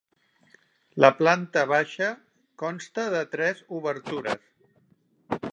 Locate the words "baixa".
1.73-2.09